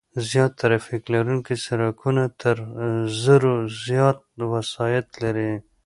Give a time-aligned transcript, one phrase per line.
[0.29, 2.57] زیات ترافیک لرونکي سرکونه تر
[3.21, 3.53] زرو
[3.85, 4.19] زیات
[4.53, 5.51] وسایط لري